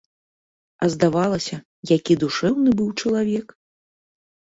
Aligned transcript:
А 0.85 0.87
здавалася, 0.93 1.57
які 1.91 2.13
душэўны 2.23 2.73
быў 2.79 2.89
чалавек! 3.01 3.47